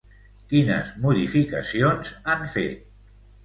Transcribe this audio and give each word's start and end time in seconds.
Quines 0.53 0.93
modificacions 1.03 2.13
han 2.35 2.45
fet? 2.59 2.85